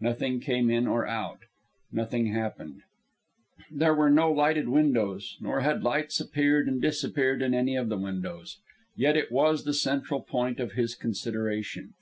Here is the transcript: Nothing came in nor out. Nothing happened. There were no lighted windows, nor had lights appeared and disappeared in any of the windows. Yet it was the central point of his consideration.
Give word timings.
Nothing 0.00 0.40
came 0.40 0.68
in 0.68 0.86
nor 0.86 1.06
out. 1.06 1.38
Nothing 1.92 2.32
happened. 2.34 2.82
There 3.70 3.94
were 3.94 4.10
no 4.10 4.32
lighted 4.32 4.68
windows, 4.68 5.36
nor 5.40 5.60
had 5.60 5.84
lights 5.84 6.18
appeared 6.18 6.66
and 6.66 6.82
disappeared 6.82 7.40
in 7.40 7.54
any 7.54 7.76
of 7.76 7.88
the 7.88 7.96
windows. 7.96 8.58
Yet 8.96 9.16
it 9.16 9.30
was 9.30 9.62
the 9.62 9.72
central 9.72 10.22
point 10.22 10.58
of 10.58 10.72
his 10.72 10.96
consideration. 10.96 11.94